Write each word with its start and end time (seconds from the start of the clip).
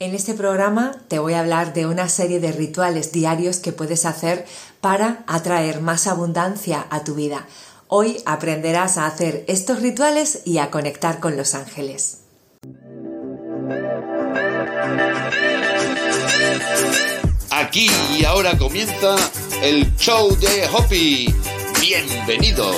En 0.00 0.14
este 0.14 0.34
programa 0.34 0.92
te 1.08 1.18
voy 1.18 1.34
a 1.34 1.40
hablar 1.40 1.72
de 1.72 1.86
una 1.86 2.08
serie 2.08 2.38
de 2.38 2.52
rituales 2.52 3.10
diarios 3.10 3.58
que 3.58 3.72
puedes 3.72 4.06
hacer 4.06 4.46
para 4.80 5.24
atraer 5.26 5.80
más 5.80 6.06
abundancia 6.06 6.86
a 6.90 7.02
tu 7.02 7.16
vida. 7.16 7.48
Hoy 7.88 8.18
aprenderás 8.24 8.96
a 8.96 9.06
hacer 9.06 9.44
estos 9.48 9.82
rituales 9.82 10.42
y 10.44 10.58
a 10.58 10.70
conectar 10.70 11.18
con 11.18 11.36
los 11.36 11.56
ángeles. 11.56 12.18
Aquí 17.50 17.90
y 18.16 18.24
ahora 18.24 18.56
comienza 18.56 19.16
el 19.62 19.96
show 19.96 20.30
de 20.38 20.68
Hopi. 20.72 21.34
Bienvenidos. 21.80 22.76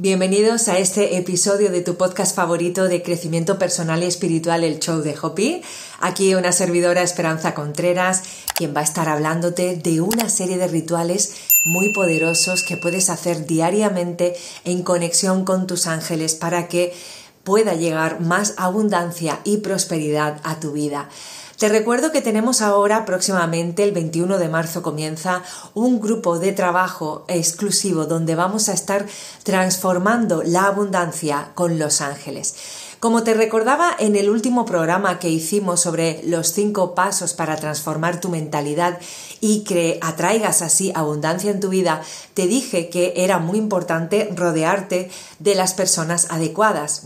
Bienvenidos 0.00 0.68
a 0.68 0.78
este 0.78 1.16
episodio 1.16 1.72
de 1.72 1.80
tu 1.80 1.96
podcast 1.96 2.36
favorito 2.36 2.86
de 2.86 3.02
crecimiento 3.02 3.58
personal 3.58 4.00
y 4.04 4.06
espiritual, 4.06 4.62
el 4.62 4.78
show 4.78 5.00
de 5.00 5.16
Hopi. 5.20 5.60
Aquí 5.98 6.36
una 6.36 6.52
servidora 6.52 7.02
Esperanza 7.02 7.52
Contreras, 7.52 8.22
quien 8.54 8.76
va 8.76 8.82
a 8.82 8.84
estar 8.84 9.08
hablándote 9.08 9.74
de 9.74 10.00
una 10.00 10.28
serie 10.28 10.56
de 10.56 10.68
rituales 10.68 11.34
muy 11.64 11.92
poderosos 11.92 12.62
que 12.62 12.76
puedes 12.76 13.10
hacer 13.10 13.44
diariamente 13.44 14.36
en 14.64 14.84
conexión 14.84 15.44
con 15.44 15.66
tus 15.66 15.88
ángeles 15.88 16.36
para 16.36 16.68
que 16.68 16.94
pueda 17.42 17.74
llegar 17.74 18.20
más 18.20 18.54
abundancia 18.56 19.40
y 19.42 19.56
prosperidad 19.56 20.40
a 20.44 20.60
tu 20.60 20.70
vida. 20.70 21.08
Te 21.58 21.68
recuerdo 21.68 22.12
que 22.12 22.22
tenemos 22.22 22.62
ahora 22.62 23.04
próximamente, 23.04 23.82
el 23.82 23.90
21 23.90 24.38
de 24.38 24.48
marzo 24.48 24.80
comienza, 24.80 25.42
un 25.74 26.00
grupo 26.00 26.38
de 26.38 26.52
trabajo 26.52 27.24
exclusivo 27.26 28.06
donde 28.06 28.36
vamos 28.36 28.68
a 28.68 28.72
estar 28.72 29.06
transformando 29.42 30.44
la 30.44 30.66
abundancia 30.66 31.50
con 31.56 31.80
los 31.80 32.00
ángeles. 32.00 32.54
Como 33.00 33.24
te 33.24 33.34
recordaba 33.34 33.90
en 33.98 34.14
el 34.14 34.30
último 34.30 34.64
programa 34.66 35.18
que 35.18 35.30
hicimos 35.30 35.80
sobre 35.80 36.20
los 36.24 36.52
cinco 36.52 36.94
pasos 36.94 37.34
para 37.34 37.56
transformar 37.56 38.20
tu 38.20 38.28
mentalidad 38.28 39.00
y 39.40 39.64
que 39.64 39.98
atraigas 40.00 40.62
así 40.62 40.92
abundancia 40.94 41.50
en 41.50 41.58
tu 41.58 41.70
vida, 41.70 42.02
te 42.34 42.46
dije 42.46 42.88
que 42.88 43.14
era 43.16 43.38
muy 43.38 43.58
importante 43.58 44.30
rodearte 44.32 45.10
de 45.40 45.54
las 45.56 45.74
personas 45.74 46.28
adecuadas. 46.30 47.02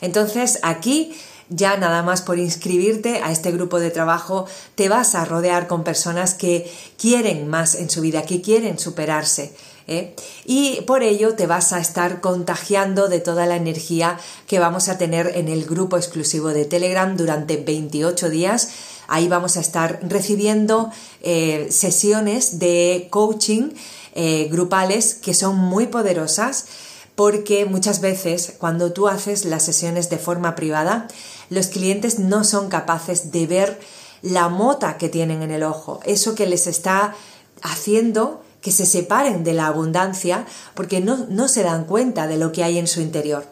Entonces 0.00 0.58
aquí 0.64 1.16
ya 1.54 1.76
nada 1.76 2.02
más 2.02 2.22
por 2.22 2.38
inscribirte 2.38 3.20
a 3.22 3.30
este 3.30 3.52
grupo 3.52 3.78
de 3.78 3.90
trabajo 3.90 4.46
te 4.74 4.88
vas 4.88 5.14
a 5.14 5.24
rodear 5.24 5.66
con 5.66 5.84
personas 5.84 6.34
que 6.34 6.70
quieren 6.98 7.48
más 7.48 7.74
en 7.74 7.90
su 7.90 8.00
vida, 8.00 8.22
que 8.22 8.40
quieren 8.40 8.78
superarse. 8.78 9.52
¿eh? 9.86 10.14
Y 10.44 10.80
por 10.82 11.02
ello 11.02 11.34
te 11.34 11.46
vas 11.46 11.72
a 11.72 11.80
estar 11.80 12.20
contagiando 12.20 13.08
de 13.08 13.20
toda 13.20 13.46
la 13.46 13.56
energía 13.56 14.18
que 14.46 14.58
vamos 14.58 14.88
a 14.88 14.98
tener 14.98 15.32
en 15.34 15.48
el 15.48 15.64
grupo 15.64 15.96
exclusivo 15.96 16.48
de 16.48 16.64
Telegram 16.64 17.16
durante 17.16 17.56
28 17.56 18.30
días. 18.30 18.70
Ahí 19.08 19.28
vamos 19.28 19.56
a 19.56 19.60
estar 19.60 20.00
recibiendo 20.02 20.90
eh, 21.20 21.68
sesiones 21.70 22.58
de 22.58 23.08
coaching 23.10 23.70
eh, 24.14 24.48
grupales 24.50 25.14
que 25.14 25.34
son 25.34 25.56
muy 25.56 25.86
poderosas 25.86 26.66
porque 27.14 27.64
muchas 27.66 28.00
veces 28.00 28.54
cuando 28.58 28.92
tú 28.92 29.08
haces 29.08 29.44
las 29.44 29.64
sesiones 29.64 30.10
de 30.10 30.18
forma 30.18 30.54
privada, 30.54 31.08
los 31.50 31.66
clientes 31.66 32.18
no 32.18 32.44
son 32.44 32.68
capaces 32.68 33.32
de 33.32 33.46
ver 33.46 33.80
la 34.22 34.48
mota 34.48 34.98
que 34.98 35.08
tienen 35.08 35.42
en 35.42 35.50
el 35.50 35.62
ojo, 35.62 36.00
eso 36.04 36.34
que 36.34 36.46
les 36.46 36.66
está 36.66 37.14
haciendo 37.62 38.42
que 38.60 38.70
se 38.70 38.86
separen 38.86 39.42
de 39.42 39.54
la 39.54 39.66
abundancia 39.66 40.46
porque 40.74 41.00
no, 41.00 41.26
no, 41.28 41.48
se 41.48 41.64
dan 41.64 41.84
cuenta 41.84 42.28
de 42.28 42.36
lo 42.36 42.52
que 42.52 42.62
hay 42.62 42.78
en 42.78 42.86
su 42.86 43.00
interior. 43.00 43.44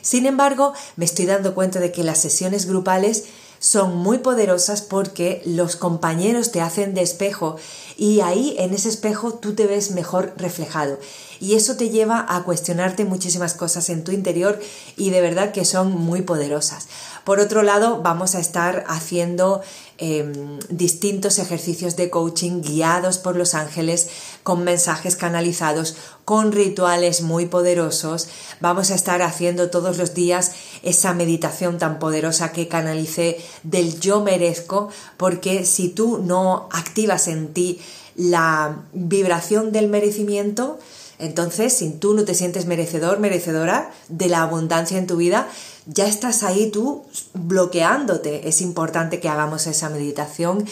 Sin 0.00 0.24
embargo, 0.24 0.72
me 0.96 1.04
estoy 1.04 1.26
dando 1.26 1.54
cuenta 1.54 1.78
de 1.78 1.92
que 1.92 2.02
las 2.02 2.18
sesiones 2.18 2.66
grupales 2.66 3.24
son 3.58 3.96
muy 3.96 4.18
poderosas 4.18 4.80
porque 4.82 5.42
los 5.44 5.76
compañeros 5.76 6.52
te 6.52 6.62
hacen 6.62 6.94
de 6.94 7.02
espejo 7.02 7.56
y 7.96 8.20
ahí 8.20 8.56
en 8.58 8.74
ese 8.74 8.88
espejo 8.88 9.34
tú 9.34 9.54
te 9.54 9.66
ves 9.66 9.90
mejor 9.90 10.34
reflejado. 10.36 10.98
Y 11.40 11.54
eso 11.54 11.76
te 11.76 11.90
lleva 11.90 12.24
a 12.28 12.42
cuestionarte 12.44 13.04
muchísimas 13.04 13.54
cosas 13.54 13.88
en 13.90 14.04
tu 14.04 14.12
interior 14.12 14.60
y 14.96 15.10
de 15.10 15.20
verdad 15.20 15.52
que 15.52 15.64
son 15.64 15.92
muy 15.92 16.22
poderosas. 16.22 16.88
Por 17.24 17.40
otro 17.40 17.62
lado, 17.62 18.02
vamos 18.02 18.36
a 18.36 18.38
estar 18.38 18.84
haciendo 18.86 19.60
em, 19.98 20.60
distintos 20.68 21.38
ejercicios 21.38 21.96
de 21.96 22.08
coaching 22.08 22.62
guiados 22.62 23.18
por 23.18 23.34
los 23.34 23.54
ángeles, 23.54 24.08
con 24.42 24.62
mensajes 24.62 25.16
canalizados, 25.16 25.96
con 26.24 26.52
rituales 26.52 27.22
muy 27.22 27.46
poderosos. 27.46 28.28
Vamos 28.60 28.90
a 28.90 28.94
estar 28.94 29.22
haciendo 29.22 29.70
todos 29.70 29.98
los 29.98 30.14
días 30.14 30.52
esa 30.82 31.14
meditación 31.14 31.78
tan 31.78 31.98
poderosa 31.98 32.52
que 32.52 32.68
canalicé 32.68 33.38
del 33.64 33.98
yo 33.98 34.20
merezco, 34.20 34.88
porque 35.16 35.64
si 35.64 35.88
tú 35.88 36.18
no 36.18 36.68
activas 36.70 37.26
en 37.26 37.52
ti 37.52 37.80
la 38.14 38.84
vibración 38.92 39.72
del 39.72 39.88
merecimiento, 39.88 40.78
entonces, 41.18 41.72
si 41.72 41.90
tú 41.90 42.14
no 42.14 42.24
te 42.24 42.34
sientes 42.34 42.66
merecedor, 42.66 43.18
merecedora 43.18 43.90
de 44.08 44.28
la 44.28 44.42
abundancia 44.42 44.98
en 44.98 45.06
tu 45.06 45.16
vida, 45.16 45.48
ya 45.86 46.06
estás 46.06 46.42
ahí 46.42 46.70
tú 46.70 47.04
bloqueándote. 47.32 48.48
Es 48.48 48.60
importante 48.60 49.20
que 49.20 49.28
hagamos 49.28 49.66
esa 49.66 49.88
meditación. 49.88 50.66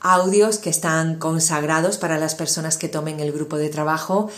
Audios 0.00 0.58
que 0.58 0.70
están 0.70 1.16
consagrados 1.18 1.98
para 1.98 2.18
las 2.18 2.34
personas 2.34 2.76
que 2.76 2.88
tomen 2.88 3.20
el 3.20 3.32
grupo 3.32 3.56
de 3.56 3.70
trabajo, 3.70 4.30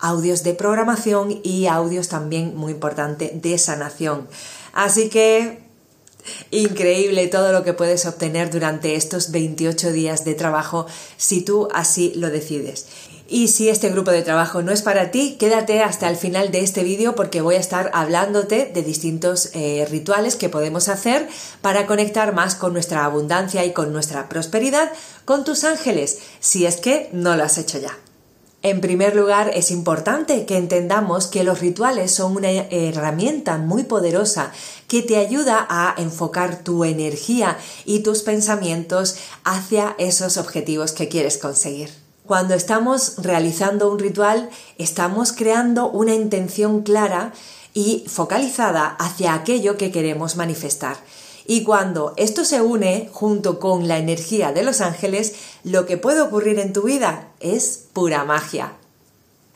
audios 0.00 0.42
de 0.42 0.54
programación 0.54 1.40
y 1.42 1.66
audios 1.66 2.08
también 2.08 2.56
muy 2.56 2.72
importante 2.72 3.30
de 3.34 3.56
sanación. 3.58 4.26
Así 4.72 5.08
que 5.08 5.63
increíble 6.50 7.26
todo 7.28 7.52
lo 7.52 7.64
que 7.64 7.72
puedes 7.72 8.06
obtener 8.06 8.50
durante 8.50 8.96
estos 8.96 9.30
28 9.30 9.92
días 9.92 10.24
de 10.24 10.34
trabajo 10.34 10.86
si 11.16 11.42
tú 11.42 11.68
así 11.72 12.12
lo 12.16 12.30
decides. 12.30 12.86
Y 13.26 13.48
si 13.48 13.70
este 13.70 13.88
grupo 13.88 14.10
de 14.10 14.22
trabajo 14.22 14.60
no 14.60 14.70
es 14.70 14.82
para 14.82 15.10
ti, 15.10 15.36
quédate 15.38 15.82
hasta 15.82 16.10
el 16.10 16.16
final 16.16 16.50
de 16.50 16.60
este 16.60 16.84
vídeo 16.84 17.14
porque 17.14 17.40
voy 17.40 17.54
a 17.54 17.60
estar 17.60 17.90
hablándote 17.94 18.70
de 18.72 18.82
distintos 18.82 19.50
eh, 19.54 19.86
rituales 19.90 20.36
que 20.36 20.50
podemos 20.50 20.88
hacer 20.88 21.26
para 21.62 21.86
conectar 21.86 22.34
más 22.34 22.54
con 22.54 22.74
nuestra 22.74 23.04
abundancia 23.04 23.64
y 23.64 23.72
con 23.72 23.92
nuestra 23.92 24.28
prosperidad 24.28 24.92
con 25.24 25.44
tus 25.44 25.64
ángeles, 25.64 26.18
si 26.40 26.66
es 26.66 26.76
que 26.76 27.08
no 27.12 27.34
lo 27.36 27.44
has 27.44 27.56
hecho 27.56 27.78
ya. 27.78 27.96
En 28.64 28.80
primer 28.80 29.14
lugar, 29.14 29.50
es 29.52 29.70
importante 29.70 30.46
que 30.46 30.56
entendamos 30.56 31.26
que 31.26 31.44
los 31.44 31.60
rituales 31.60 32.14
son 32.14 32.34
una 32.34 32.48
herramienta 32.48 33.58
muy 33.58 33.82
poderosa 33.82 34.52
que 34.88 35.02
te 35.02 35.18
ayuda 35.18 35.66
a 35.68 35.94
enfocar 35.98 36.64
tu 36.64 36.82
energía 36.84 37.58
y 37.84 37.98
tus 37.98 38.22
pensamientos 38.22 39.16
hacia 39.44 39.94
esos 39.98 40.38
objetivos 40.38 40.92
que 40.92 41.10
quieres 41.10 41.36
conseguir. 41.36 41.90
Cuando 42.24 42.54
estamos 42.54 43.16
realizando 43.18 43.92
un 43.92 43.98
ritual, 43.98 44.48
estamos 44.78 45.32
creando 45.32 45.90
una 45.90 46.14
intención 46.14 46.84
clara 46.84 47.34
y 47.74 48.06
focalizada 48.08 48.86
hacia 48.98 49.34
aquello 49.34 49.76
que 49.76 49.92
queremos 49.92 50.36
manifestar. 50.36 50.96
Y 51.46 51.64
cuando 51.64 52.14
esto 52.16 52.46
se 52.46 52.62
une 52.62 53.10
junto 53.12 53.60
con 53.60 53.88
la 53.88 53.98
energía 53.98 54.52
de 54.52 54.62
los 54.62 54.80
ángeles, 54.80 55.34
lo 55.64 55.84
que 55.84 55.98
puede 55.98 56.22
ocurrir 56.22 56.58
en 56.58 56.72
tu 56.72 56.84
vida 56.84 57.28
es 57.40 57.83
pura 57.94 58.24
magia. 58.24 58.74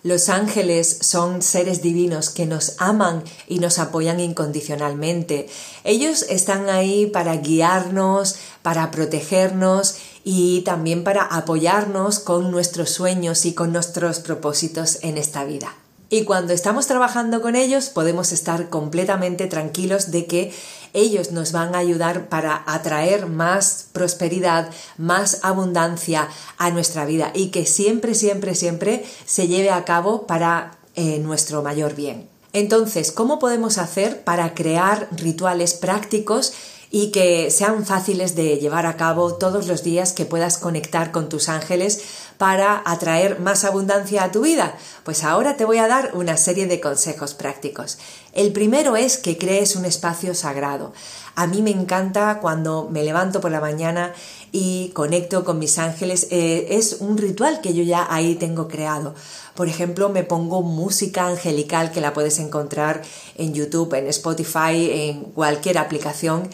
Los 0.04 0.28
ángeles 0.28 0.98
son 1.02 1.42
seres 1.42 1.82
divinos 1.82 2.30
que 2.30 2.46
nos 2.46 2.76
aman 2.78 3.24
y 3.48 3.58
nos 3.58 3.80
apoyan 3.80 4.20
incondicionalmente. 4.20 5.48
Ellos 5.82 6.24
están 6.28 6.70
ahí 6.70 7.06
para 7.06 7.36
guiarnos, 7.36 8.36
para 8.62 8.92
protegernos 8.92 9.96
y 10.22 10.60
también 10.60 11.02
para 11.02 11.24
apoyarnos 11.24 12.20
con 12.20 12.52
nuestros 12.52 12.90
sueños 12.90 13.44
y 13.44 13.54
con 13.54 13.72
nuestros 13.72 14.20
propósitos 14.20 14.98
en 15.02 15.18
esta 15.18 15.44
vida. 15.44 15.74
Y 16.10 16.24
cuando 16.24 16.54
estamos 16.54 16.86
trabajando 16.86 17.42
con 17.42 17.54
ellos 17.54 17.90
podemos 17.90 18.32
estar 18.32 18.70
completamente 18.70 19.46
tranquilos 19.46 20.10
de 20.10 20.26
que 20.26 20.54
ellos 20.92 21.32
nos 21.32 21.52
van 21.52 21.74
a 21.74 21.78
ayudar 21.78 22.28
para 22.28 22.62
atraer 22.66 23.26
más 23.26 23.86
prosperidad, 23.92 24.70
más 24.96 25.40
abundancia 25.42 26.28
a 26.56 26.70
nuestra 26.70 27.04
vida 27.04 27.30
y 27.34 27.48
que 27.48 27.66
siempre, 27.66 28.14
siempre, 28.14 28.54
siempre 28.54 29.04
se 29.24 29.48
lleve 29.48 29.70
a 29.70 29.84
cabo 29.84 30.26
para 30.26 30.78
eh, 30.94 31.18
nuestro 31.18 31.62
mayor 31.62 31.94
bien. 31.94 32.28
Entonces, 32.52 33.12
¿cómo 33.12 33.38
podemos 33.38 33.78
hacer 33.78 34.22
para 34.22 34.54
crear 34.54 35.08
rituales 35.12 35.74
prácticos 35.74 36.52
y 36.90 37.10
que 37.10 37.50
sean 37.50 37.84
fáciles 37.84 38.34
de 38.34 38.56
llevar 38.56 38.86
a 38.86 38.96
cabo 38.96 39.34
todos 39.34 39.66
los 39.66 39.82
días 39.82 40.12
que 40.12 40.24
puedas 40.24 40.58
conectar 40.58 41.12
con 41.12 41.28
tus 41.28 41.48
ángeles 41.48 42.00
para 42.38 42.82
atraer 42.86 43.40
más 43.40 43.64
abundancia 43.64 44.24
a 44.24 44.32
tu 44.32 44.42
vida? 44.42 44.76
Pues 45.04 45.24
ahora 45.24 45.56
te 45.56 45.64
voy 45.64 45.78
a 45.78 45.88
dar 45.88 46.12
una 46.14 46.36
serie 46.36 46.66
de 46.66 46.80
consejos 46.80 47.34
prácticos. 47.34 47.98
El 48.32 48.52
primero 48.52 48.96
es 48.96 49.18
que 49.18 49.36
crees 49.36 49.76
un 49.76 49.84
espacio 49.84 50.34
sagrado. 50.34 50.92
A 51.34 51.46
mí 51.46 51.62
me 51.62 51.70
encanta 51.70 52.38
cuando 52.40 52.88
me 52.90 53.04
levanto 53.04 53.40
por 53.40 53.50
la 53.50 53.60
mañana 53.60 54.12
y 54.52 54.90
conecto 54.90 55.44
con 55.44 55.58
mis 55.58 55.78
ángeles. 55.78 56.28
Eh, 56.30 56.68
es 56.70 56.96
un 57.00 57.18
ritual 57.18 57.60
que 57.60 57.74
yo 57.74 57.82
ya 57.82 58.06
ahí 58.10 58.34
tengo 58.36 58.68
creado. 58.68 59.14
Por 59.54 59.68
ejemplo, 59.68 60.08
me 60.08 60.22
pongo 60.24 60.62
música 60.62 61.26
angelical 61.26 61.90
que 61.90 62.00
la 62.00 62.12
puedes 62.12 62.38
encontrar 62.38 63.02
en 63.36 63.54
YouTube, 63.54 63.94
en 63.94 64.06
Spotify, 64.06 64.90
en 64.92 65.24
cualquier 65.24 65.78
aplicación. 65.78 66.48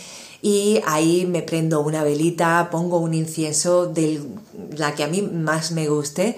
Y 0.44 0.82
ahí 0.84 1.24
me 1.24 1.40
prendo 1.40 1.80
una 1.80 2.04
velita, 2.04 2.68
pongo 2.70 2.98
un 2.98 3.14
incienso 3.14 3.86
de 3.86 4.20
la 4.76 4.94
que 4.94 5.02
a 5.02 5.06
mí 5.06 5.22
más 5.22 5.72
me 5.72 5.88
guste 5.88 6.36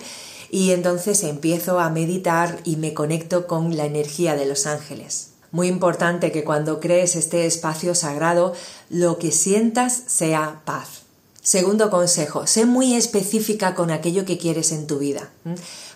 y 0.49 0.70
entonces 0.70 1.25
empiezo 1.25 1.81
a 1.81 1.91
meditar 1.91 2.61
y 2.62 2.76
me 2.76 2.94
conecto 2.94 3.49
con 3.49 3.76
la 3.76 3.85
energía 3.85 4.37
de 4.37 4.47
los 4.47 4.67
ángeles. 4.67 5.31
Muy 5.50 5.67
importante 5.67 6.31
que 6.31 6.44
cuando 6.44 6.79
crees 6.79 7.17
este 7.17 7.47
espacio 7.47 7.97
sagrado, 7.97 8.53
lo 8.91 9.19
que 9.19 9.32
sientas 9.32 10.05
sea 10.06 10.62
paz. 10.64 11.03
Segundo 11.43 11.91
consejo, 11.91 12.47
sé 12.47 12.64
muy 12.64 12.94
específica 12.94 13.75
con 13.75 13.91
aquello 13.91 14.25
que 14.25 14.38
quieres 14.38 14.70
en 14.70 14.87
tu 14.87 14.99
vida, 14.99 15.31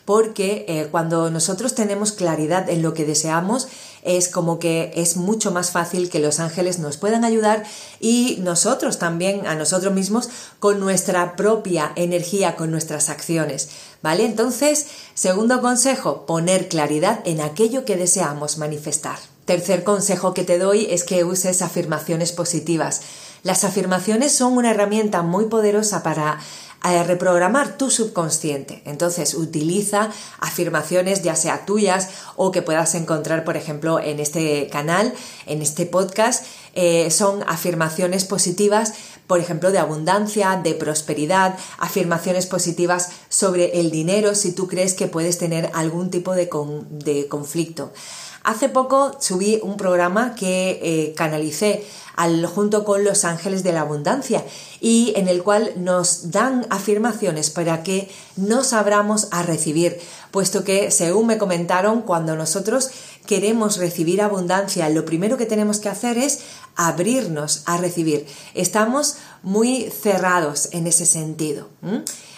porque 0.05 0.65
eh, 0.67 0.89
cuando 0.91 1.31
nosotros 1.31 1.77
tenemos 1.77 2.11
claridad 2.11 2.69
en 2.69 2.83
lo 2.83 2.93
que 2.93 3.05
deseamos, 3.05 3.69
es 4.03 4.29
como 4.29 4.59
que 4.59 4.93
es 4.95 5.17
mucho 5.17 5.51
más 5.51 5.71
fácil 5.71 6.11
que 6.11 6.19
los 6.19 6.41
ángeles 6.41 6.79
nos 6.79 6.97
puedan 6.97 7.25
ayudar 7.25 7.65
y 8.01 8.39
nosotros 8.41 8.99
también 8.99 9.47
a 9.47 9.55
nosotros 9.55 9.93
mismos 9.93 10.29
con 10.59 10.81
nuestra 10.81 11.37
propia 11.37 11.93
energía, 11.97 12.57
con 12.57 12.71
nuestras 12.71 13.09
acciones. 13.09 13.69
¿Vale? 14.03 14.25
Entonces, 14.25 14.87
segundo 15.15 15.61
consejo, 15.61 16.25
poner 16.25 16.69
claridad 16.69 17.21
en 17.25 17.41
aquello 17.41 17.85
que 17.85 17.97
deseamos 17.97 18.57
manifestar. 18.57 19.19
Tercer 19.45 19.85
consejo 19.85 20.33
que 20.33 20.45
te 20.45 20.59
doy 20.59 20.87
es 20.91 21.05
que 21.05 21.25
uses 21.25 21.61
afirmaciones 21.61 22.33
positivas. 22.33 23.03
Las 23.43 23.65
afirmaciones 23.65 24.33
son 24.33 24.57
una 24.57 24.71
herramienta 24.71 25.23
muy 25.23 25.47
poderosa 25.47 26.03
para 26.03 26.39
eh, 26.83 27.05
reprogramar 27.05 27.77
tu 27.77 27.91
subconsciente. 27.91 28.83
Entonces, 28.87 29.35
utiliza 29.35 30.11
afirmaciones 30.39 31.23
ya 31.23 31.37
sea 31.37 31.67
tuyas 31.67 32.09
o 32.37 32.51
que 32.53 32.63
puedas 32.63 32.95
encontrar, 32.95 33.45
por 33.45 33.59
ejemplo, 33.59 34.01
en 34.01 34.19
este 34.19 34.69
canal, 34.69 35.13
en 35.47 35.61
este 35.61 35.85
podcast. 35.85 36.47
Eh, 36.75 37.11
son 37.11 37.43
afirmaciones 37.47 38.25
positivas, 38.25 38.95
por 39.27 39.41
ejemplo, 39.41 39.73
de 39.73 39.79
abundancia, 39.79 40.59
de 40.63 40.75
prosperidad, 40.75 41.59
afirmaciones 41.79 42.47
positivas 42.47 43.11
sobre 43.29 43.81
el 43.81 43.91
dinero 43.91 44.35
si 44.35 44.53
tú 44.53 44.67
crees 44.67 44.95
que 44.95 45.07
puedes 45.07 45.37
tener 45.37 45.71
algún 45.75 46.11
tipo 46.11 46.35
de, 46.35 46.49
de 46.91 47.29
conflicto. 47.29 47.93
Hace 48.43 48.71
poco 48.71 49.17
subí 49.21 49.61
un 49.63 49.77
programa 49.77 50.35
que 50.35 50.81
eh, 50.83 51.15
canalicé 51.15 51.85
al, 52.17 52.47
junto 52.47 52.85
con 52.85 53.05
los 53.05 53.25
ángeles 53.25 53.63
de 53.63 53.73
la 53.73 53.83
abundancia 53.83 54.45
y 54.81 55.13
en 55.17 55.29
el 55.29 55.43
cual 55.43 55.73
nos 55.77 56.31
dan 56.31 56.67
afirmaciones 56.71 57.51
para 57.51 57.83
que 57.83 58.11
nos 58.37 58.73
abramos 58.73 59.29
a 59.31 59.43
recibir, 59.43 60.01
puesto 60.31 60.65
que 60.65 60.91
según 60.91 61.27
me 61.27 61.37
comentaron, 61.37 62.01
cuando 62.01 62.35
nosotros 62.35 62.91
queremos 63.27 63.77
recibir 63.77 64.23
abundancia, 64.23 64.89
lo 64.89 65.05
primero 65.05 65.37
que 65.37 65.47
tenemos 65.47 65.79
que 65.79 65.91
hacer 65.91 66.17
es 66.17 66.41
abrirnos 66.77 67.63
a 67.67 67.77
recibir. 67.77 68.27
Estamos 68.55 69.17
muy 69.43 69.91
cerrados 69.91 70.71
en 70.73 70.87
ese 70.87 71.05
sentido. 71.05 71.69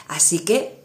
Así 0.09 0.41
que, 0.41 0.83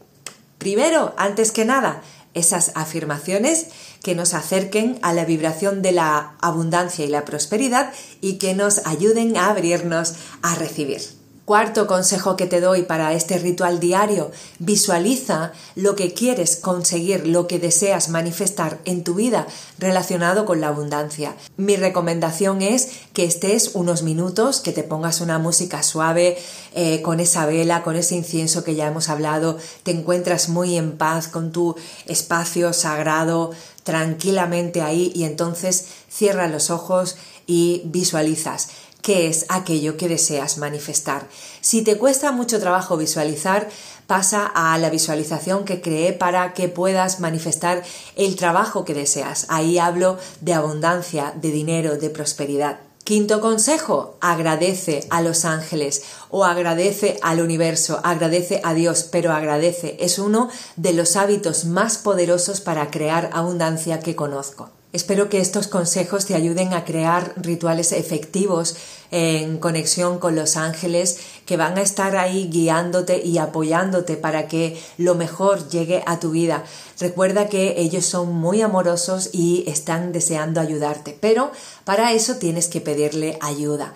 primero, 0.59 1.13
antes 1.17 1.51
que 1.51 1.65
nada, 1.65 2.01
esas 2.37 2.71
afirmaciones 2.75 3.67
que 4.01 4.15
nos 4.15 4.33
acerquen 4.33 4.99
a 5.01 5.13
la 5.13 5.25
vibración 5.25 5.81
de 5.81 5.91
la 5.91 6.35
abundancia 6.41 7.05
y 7.05 7.09
la 7.09 7.25
prosperidad 7.25 7.91
y 8.21 8.33
que 8.33 8.53
nos 8.53 8.85
ayuden 8.85 9.37
a 9.37 9.49
abrirnos 9.49 10.13
a 10.41 10.55
recibir. 10.55 11.17
Cuarto 11.47 11.87
consejo 11.87 12.35
que 12.35 12.45
te 12.45 12.59
doy 12.59 12.81
para 12.81 13.13
este 13.13 13.37
ritual 13.39 13.79
diario, 13.79 14.31
visualiza 14.59 15.53
lo 15.75 15.95
que 15.95 16.13
quieres 16.13 16.57
conseguir, 16.57 17.25
lo 17.25 17.47
que 17.47 17.57
deseas 17.57 18.09
manifestar 18.09 18.79
en 18.83 19.05
tu 19.05 19.13
vida 19.13 19.47
relacionado 19.79 20.43
con 20.45 20.59
la 20.59 20.67
abundancia. 20.67 21.35
Mi 21.55 21.77
recomendación 21.77 22.61
es 22.61 22.89
que 23.13 23.23
estés 23.23 23.75
unos 23.75 24.03
minutos, 24.03 24.59
que 24.59 24.73
te 24.73 24.83
pongas 24.83 25.21
una 25.21 25.39
música 25.39 25.83
suave, 25.83 26.37
eh, 26.75 27.01
con 27.01 27.21
esa 27.21 27.45
vela, 27.45 27.81
con 27.81 27.95
ese 27.95 28.15
incienso 28.15 28.65
que 28.65 28.75
ya 28.75 28.87
hemos 28.87 29.07
hablado, 29.07 29.57
te 29.83 29.91
encuentras 29.91 30.49
muy 30.49 30.75
en 30.75 30.97
paz 30.97 31.29
con 31.29 31.53
tu 31.53 31.77
espacio 32.07 32.73
sagrado, 32.73 33.51
tranquilamente 33.87 34.81
ahí 34.81 35.13
y 35.15 35.23
entonces 35.23 35.85
cierra 36.09 36.49
los 36.49 36.69
ojos 36.71 37.15
y 37.45 37.83
visualizas 37.85 38.67
qué 39.01 39.27
es 39.27 39.45
aquello 39.47 39.95
que 39.95 40.09
deseas 40.09 40.57
manifestar. 40.57 41.29
Si 41.61 41.83
te 41.83 41.97
cuesta 41.97 42.33
mucho 42.33 42.59
trabajo 42.59 42.97
visualizar, 42.97 43.69
pasa 44.05 44.45
a 44.45 44.77
la 44.77 44.89
visualización 44.89 45.63
que 45.63 45.79
creé 45.79 46.11
para 46.11 46.53
que 46.53 46.67
puedas 46.67 47.21
manifestar 47.21 47.81
el 48.17 48.35
trabajo 48.35 48.83
que 48.83 48.93
deseas. 48.93 49.45
Ahí 49.47 49.79
hablo 49.79 50.17
de 50.41 50.53
abundancia, 50.53 51.33
de 51.33 51.51
dinero, 51.51 51.95
de 51.95 52.09
prosperidad. 52.09 52.86
Quinto 53.07 53.39
consejo, 53.39 54.17
agradece 54.19 55.07
a 55.09 55.21
los 55.21 55.45
ángeles 55.45 56.03
o 56.29 56.43
agradece 56.43 57.17
al 57.21 57.39
universo, 57.39 58.01
agradece 58.03 58.59
a 58.65 58.73
Dios, 58.73 59.07
pero 59.09 59.31
agradece. 59.31 59.95
Es 60.01 60.19
uno 60.19 60.49
de 60.75 60.91
los 60.91 61.15
hábitos 61.15 61.63
más 61.63 61.97
poderosos 61.99 62.59
para 62.59 62.91
crear 62.91 63.29
abundancia 63.31 64.01
que 64.01 64.17
conozco. 64.17 64.71
Espero 64.93 65.29
que 65.29 65.41
estos 65.41 65.67
consejos 65.67 66.25
te 66.25 66.33
ayuden 66.33 66.73
a 66.73 66.85
crear 66.85 67.33
rituales 67.35 67.91
efectivos 67.91 68.77
en 69.11 69.57
conexión 69.57 70.17
con 70.17 70.35
los 70.37 70.55
ángeles 70.55 71.19
que 71.45 71.57
van 71.57 71.77
a 71.77 71.81
estar 71.81 72.15
ahí 72.15 72.47
guiándote 72.49 73.21
y 73.21 73.37
apoyándote 73.37 74.15
para 74.15 74.47
que 74.47 74.81
lo 74.97 75.13
mejor 75.15 75.67
llegue 75.67 76.03
a 76.05 76.19
tu 76.21 76.31
vida. 76.31 76.63
Recuerda 77.01 77.49
que 77.49 77.75
ellos 77.81 78.05
son 78.05 78.33
muy 78.33 78.61
amorosos 78.61 79.29
y 79.33 79.65
están 79.67 80.13
deseando 80.13 80.61
ayudarte, 80.61 81.17
pero 81.19 81.51
para 81.83 82.13
eso 82.13 82.37
tienes 82.37 82.69
que 82.69 82.79
pedirle 82.79 83.37
ayuda. 83.41 83.93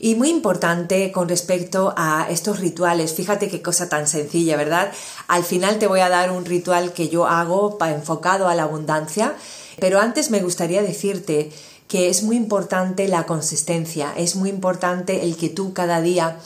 Y 0.00 0.16
muy 0.16 0.30
importante 0.30 1.12
con 1.12 1.28
respecto 1.28 1.94
a 1.96 2.26
estos 2.28 2.58
rituales, 2.58 3.14
fíjate 3.14 3.48
qué 3.48 3.62
cosa 3.62 3.88
tan 3.88 4.08
sencilla, 4.08 4.56
¿verdad? 4.56 4.90
Al 5.28 5.44
final 5.44 5.78
te 5.78 5.86
voy 5.86 6.00
a 6.00 6.08
dar 6.08 6.32
un 6.32 6.44
ritual 6.44 6.92
que 6.92 7.08
yo 7.08 7.28
hago 7.28 7.78
enfocado 7.80 8.48
a 8.48 8.56
la 8.56 8.64
abundancia, 8.64 9.36
pero 9.78 10.00
antes 10.00 10.30
me 10.30 10.42
gustaría 10.42 10.82
decirte 10.82 11.50
que 11.88 12.08
es 12.08 12.22
muy 12.22 12.36
importante 12.36 13.08
la 13.08 13.26
consistencia, 13.26 14.12
es 14.16 14.36
muy 14.36 14.48
importante 14.48 15.24
el 15.24 15.36
que 15.36 15.48
tú 15.48 15.72
cada 15.72 16.00
día 16.00 16.38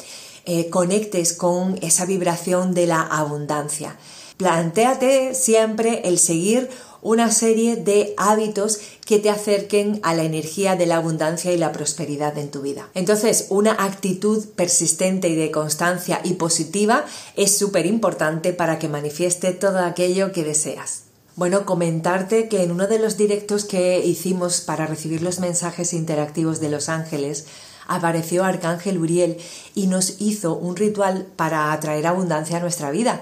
eh, 0.44 0.70
conectes 0.70 1.32
con 1.32 1.78
esa 1.82 2.05
vibración 2.05 2.75
de 2.75 2.87
la 2.87 3.02
abundancia. 3.02 3.96
Plantéate 4.37 5.34
siempre 5.34 6.02
el 6.05 6.19
seguir 6.19 6.69
una 7.06 7.31
serie 7.31 7.76
de 7.76 8.14
hábitos 8.17 8.81
que 9.05 9.20
te 9.20 9.31
acerquen 9.31 10.00
a 10.02 10.14
la 10.14 10.25
energía 10.25 10.75
de 10.75 10.87
la 10.87 10.96
abundancia 10.96 11.52
y 11.52 11.56
la 11.56 11.70
prosperidad 11.70 12.37
en 12.37 12.50
tu 12.50 12.62
vida. 12.62 12.90
Entonces, 12.94 13.46
una 13.49 13.84
actitud 13.84 14.45
persistente 14.56 15.28
y 15.28 15.37
de 15.37 15.52
constancia 15.52 16.21
y 16.25 16.35
positiva 16.35 17.04
es 17.37 17.56
súper 17.56 17.87
importante 17.87 18.52
para 18.52 18.80
que 18.80 18.88
manifieste 18.88 19.52
todo 19.52 19.78
aquello 19.78 20.33
que 20.33 20.42
deseas. 20.42 21.06
Bueno, 21.37 21.66
comentarte 21.66 22.49
que 22.49 22.62
en 22.62 22.71
uno 22.71 22.87
de 22.87 22.99
los 22.99 23.19
directos 23.19 23.66
que 23.66 24.02
hicimos 24.02 24.62
para 24.62 24.87
recibir 24.87 25.21
los 25.21 25.38
mensajes 25.38 25.93
interactivos 25.93 26.61
de 26.61 26.71
los 26.71 26.88
ángeles, 26.88 27.45
apareció 27.87 28.43
Arcángel 28.43 28.97
Uriel 28.97 29.37
y 29.75 29.87
nos 29.87 30.19
hizo 30.19 30.55
un 30.55 30.76
ritual 30.76 31.26
para 31.37 31.75
atraer 31.75 32.07
abundancia 32.07 32.57
a 32.57 32.61
nuestra 32.61 32.90
vida. 32.90 33.21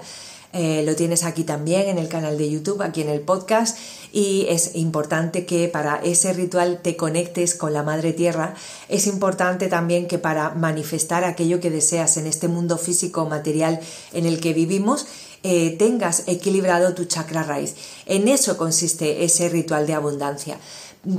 Eh, 0.53 0.83
lo 0.85 0.95
tienes 0.95 1.25
aquí 1.25 1.43
también 1.43 1.89
en 1.89 1.97
el 1.97 2.07
canal 2.07 2.37
de 2.37 2.49
YouTube, 2.49 2.81
aquí 2.81 3.01
en 3.01 3.09
el 3.09 3.19
podcast, 3.19 3.77
y 4.13 4.45
es 4.47 4.77
importante 4.77 5.45
que 5.45 5.67
para 5.67 5.97
ese 5.97 6.31
ritual 6.31 6.79
te 6.81 6.95
conectes 6.95 7.53
con 7.55 7.73
la 7.73 7.83
Madre 7.83 8.13
Tierra. 8.13 8.53
Es 8.87 9.07
importante 9.07 9.67
también 9.67 10.07
que 10.07 10.19
para 10.19 10.51
manifestar 10.51 11.25
aquello 11.25 11.59
que 11.59 11.69
deseas 11.69 12.15
en 12.15 12.27
este 12.27 12.47
mundo 12.47 12.77
físico 12.77 13.25
material 13.25 13.81
en 14.13 14.25
el 14.25 14.39
que 14.39 14.53
vivimos, 14.53 15.05
eh, 15.47 15.75
tengas 15.77 16.23
equilibrado 16.25 16.95
tu 16.95 17.05
chakra 17.05 17.43
raíz. 17.43 17.75
En 18.07 18.27
eso 18.27 18.57
consiste 18.57 19.23
ese 19.23 19.47
ritual 19.47 19.85
de 19.85 19.93
abundancia. 19.93 20.57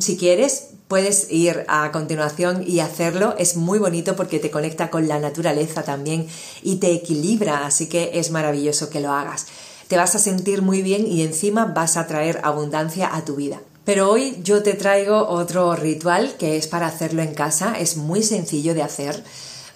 Si 0.00 0.16
quieres, 0.16 0.70
puedes 0.88 1.30
ir 1.30 1.64
a 1.68 1.92
continuación 1.92 2.64
y 2.66 2.80
hacerlo. 2.80 3.36
Es 3.38 3.54
muy 3.54 3.78
bonito 3.78 4.16
porque 4.16 4.40
te 4.40 4.50
conecta 4.50 4.90
con 4.90 5.06
la 5.06 5.20
naturaleza 5.20 5.84
también 5.84 6.26
y 6.64 6.76
te 6.76 6.92
equilibra, 6.92 7.66
así 7.66 7.86
que 7.86 8.10
es 8.14 8.32
maravilloso 8.32 8.90
que 8.90 8.98
lo 8.98 9.12
hagas. 9.12 9.46
Te 9.86 9.96
vas 9.96 10.16
a 10.16 10.18
sentir 10.18 10.60
muy 10.60 10.82
bien 10.82 11.06
y 11.06 11.22
encima 11.22 11.66
vas 11.66 11.96
a 11.96 12.08
traer 12.08 12.40
abundancia 12.42 13.14
a 13.14 13.24
tu 13.24 13.36
vida. 13.36 13.60
Pero 13.84 14.10
hoy 14.10 14.38
yo 14.42 14.64
te 14.64 14.74
traigo 14.74 15.28
otro 15.28 15.76
ritual 15.76 16.34
que 16.36 16.56
es 16.56 16.66
para 16.66 16.88
hacerlo 16.88 17.22
en 17.22 17.34
casa, 17.34 17.76
es 17.78 17.96
muy 17.96 18.24
sencillo 18.24 18.74
de 18.74 18.82
hacer 18.82 19.22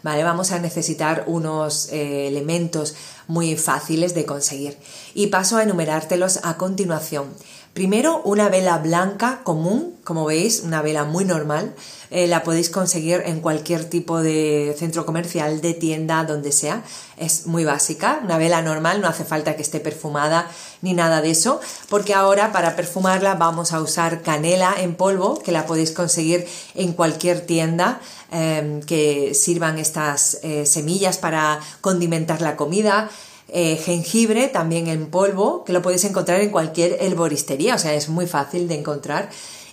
¿vale? 0.02 0.24
Vamos 0.24 0.52
a 0.52 0.58
necesitar 0.58 1.24
unos 1.26 1.88
eh, 1.92 2.28
elementos 2.28 2.94
muy 3.26 3.56
fáciles 3.56 4.14
de 4.14 4.26
conseguir. 4.26 4.76
Y 5.14 5.28
paso 5.28 5.56
a 5.56 5.62
enumerártelos 5.62 6.40
a 6.42 6.56
continuación. 6.56 7.28
Primero, 7.72 8.20
una 8.24 8.48
vela 8.48 8.78
blanca 8.78 9.42
común, 9.44 9.94
como 10.02 10.24
veis, 10.24 10.62
una 10.64 10.82
vela 10.82 11.04
muy 11.04 11.24
normal. 11.24 11.72
Eh, 12.10 12.26
la 12.26 12.42
podéis 12.42 12.68
conseguir 12.68 13.22
en 13.26 13.40
cualquier 13.40 13.84
tipo 13.84 14.20
de 14.20 14.74
centro 14.76 15.06
comercial, 15.06 15.60
de 15.60 15.74
tienda, 15.74 16.24
donde 16.24 16.50
sea. 16.50 16.82
Es 17.16 17.46
muy 17.46 17.64
básica, 17.64 18.20
una 18.24 18.38
vela 18.38 18.60
normal, 18.60 19.00
no 19.00 19.06
hace 19.06 19.24
falta 19.24 19.54
que 19.54 19.62
esté 19.62 19.78
perfumada 19.78 20.50
ni 20.82 20.94
nada 20.94 21.22
de 21.22 21.30
eso, 21.30 21.60
porque 21.88 22.12
ahora 22.12 22.50
para 22.50 22.74
perfumarla 22.74 23.34
vamos 23.34 23.72
a 23.72 23.80
usar 23.80 24.22
canela 24.22 24.74
en 24.78 24.96
polvo, 24.96 25.38
que 25.40 25.52
la 25.52 25.66
podéis 25.66 25.92
conseguir 25.92 26.48
en 26.74 26.92
cualquier 26.92 27.46
tienda 27.46 28.00
em, 28.32 28.80
que 28.80 29.32
sirvan 29.34 29.78
estas 29.78 30.40
eh, 30.42 30.66
semillas 30.66 31.18
para 31.18 31.60
condimentar 31.80 32.40
la 32.40 32.56
comida. 32.56 33.08
Eh, 33.52 33.76
jengibre 33.76 34.48
también 34.48 34.86
en 34.86 35.06
polvo, 35.10 35.64
que 35.64 35.72
lo 35.72 35.82
podéis 35.82 36.04
encontrar 36.04 36.40
en 36.40 36.50
cualquier 36.50 36.98
herboristería, 37.00 37.74
o 37.74 37.78
sea, 37.78 37.94
es 37.94 38.08
muy 38.08 38.26
fácil 38.26 38.68
de 38.68 38.78
encontrar, 38.78 39.28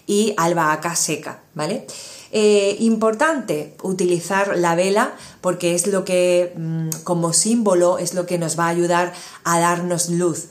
y 0.07 0.33
albahaca 0.37 0.95
seca, 0.95 1.41
¿vale? 1.53 1.85
Eh, 2.31 2.75
importante 2.79 3.75
utilizar 3.83 4.57
la 4.57 4.75
vela 4.75 5.13
porque 5.39 5.75
es 5.75 5.87
lo 5.87 6.03
que 6.03 6.53
mm, 6.57 6.89
como 7.03 7.31
símbolo 7.31 7.99
es 7.99 8.13
lo 8.13 8.25
que 8.25 8.37
nos 8.37 8.59
va 8.59 8.65
a 8.65 8.69
ayudar 8.69 9.13
a 9.45 9.59
darnos 9.59 10.09
luz 10.09 10.47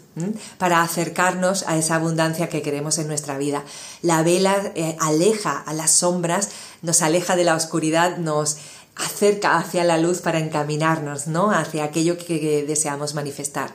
para 0.56 0.80
acercarnos 0.80 1.64
a 1.66 1.76
esa 1.76 1.96
abundancia 1.96 2.48
que 2.48 2.62
queremos 2.62 2.96
en 2.96 3.06
nuestra 3.06 3.36
vida. 3.36 3.62
La 4.00 4.22
vela 4.22 4.72
eh, 4.74 4.96
aleja 4.98 5.58
a 5.58 5.74
las 5.74 5.90
sombras, 5.90 6.48
nos 6.80 7.02
aleja 7.02 7.36
de 7.36 7.44
la 7.44 7.54
oscuridad, 7.54 8.16
nos 8.16 8.56
acerca 8.96 9.58
hacia 9.58 9.84
la 9.84 9.98
luz 9.98 10.20
para 10.20 10.38
encaminarnos, 10.38 11.26
¿no? 11.26 11.50
Hacia 11.50 11.84
aquello 11.84 12.16
que, 12.16 12.64
deseamos 12.66 13.14
manifestar. 13.14 13.70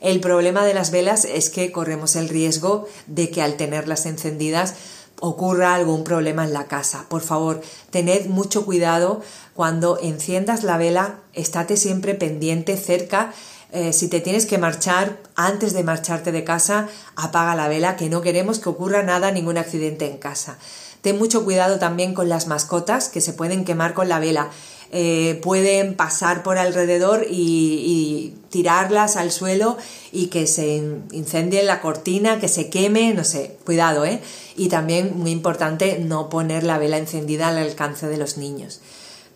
El 0.00 0.20
problema 0.20 0.64
de 0.64 0.74
las 0.74 0.90
velas 0.90 1.24
es 1.24 1.50
que 1.50 1.70
corremos 1.70 2.16
el 2.16 2.28
riesgo 2.28 2.88
de 3.06 3.30
que 3.30 3.42
al 3.42 3.56
tenerlas 3.56 4.06
encendidas 4.06 4.74
ocurra 5.20 5.74
algún 5.74 6.02
problema 6.02 6.42
en 6.42 6.52
la 6.52 6.66
casa. 6.66 7.06
Por 7.08 7.20
favor, 7.20 7.60
tened 7.90 8.26
mucho 8.26 8.64
cuidado 8.64 9.22
cuando 9.54 9.98
enciendas 10.00 10.64
la 10.64 10.78
vela, 10.78 11.20
estate 11.32 11.76
siempre 11.76 12.14
pendiente 12.14 12.76
cerca. 12.76 13.32
Eh, 13.70 13.92
si 13.92 14.08
te 14.08 14.20
tienes 14.20 14.46
que 14.46 14.58
marchar, 14.58 15.18
antes 15.36 15.74
de 15.74 15.84
marcharte 15.84 16.32
de 16.32 16.42
casa, 16.42 16.88
apaga 17.14 17.54
la 17.54 17.68
vela, 17.68 17.96
que 17.96 18.08
no 18.08 18.20
queremos 18.20 18.58
que 18.58 18.70
ocurra 18.70 19.04
nada, 19.04 19.30
ningún 19.30 19.58
accidente 19.58 20.10
en 20.10 20.18
casa. 20.18 20.58
Ten 21.02 21.18
mucho 21.18 21.44
cuidado 21.44 21.78
también 21.78 22.14
con 22.14 22.28
las 22.28 22.46
mascotas 22.46 23.08
que 23.08 23.20
se 23.20 23.32
pueden 23.32 23.64
quemar 23.64 23.92
con 23.92 24.08
la 24.08 24.20
vela. 24.20 24.50
Eh, 24.94 25.40
pueden 25.42 25.94
pasar 25.94 26.42
por 26.42 26.58
alrededor 26.58 27.26
y, 27.28 28.34
tirarlas 28.50 29.16
al 29.16 29.32
suelo 29.32 29.78
y 30.12 30.26
que 30.26 30.46
se 30.46 30.76
incendie 31.10 31.62
la 31.62 31.80
cortina, 31.80 32.38
que 32.38 32.48
se 32.48 32.68
queme, 32.68 33.14
no 33.14 33.24
sé, 33.24 33.56
cuidado, 33.64 34.04
¿eh? 34.04 34.20
Y 34.56 34.68
también, 34.68 35.16
muy 35.16 35.30
importante, 35.30 35.98
no 35.98 36.28
poner 36.28 36.62
la 36.62 36.76
vela 36.76 36.98
encendida 36.98 37.48
al 37.48 37.56
alcance 37.56 38.06
de 38.08 38.18
los 38.18 38.36
niños. 38.36 38.82